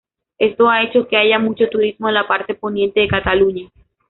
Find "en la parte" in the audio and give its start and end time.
2.07-2.55